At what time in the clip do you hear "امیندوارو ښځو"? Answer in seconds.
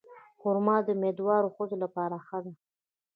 0.95-1.75